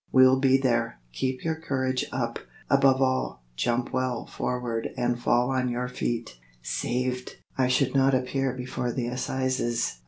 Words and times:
We'll 0.11 0.39
be 0.39 0.57
there. 0.57 0.99
Keep 1.13 1.43
your 1.43 1.53
courage 1.57 2.05
up; 2.11 2.39
above 2.71 3.03
all, 3.03 3.43
jump 3.55 3.93
well 3.93 4.25
forward 4.25 4.89
and 4.97 5.19
fall 5.21 5.51
on 5.51 5.69
your 5.69 5.87
feet." 5.87 6.39
Saved! 6.63 7.35
I 7.55 7.67
should 7.67 7.93
not 7.93 8.15
appear 8.15 8.51
before 8.51 8.91
the 8.91 9.05
Assizes! 9.05 9.99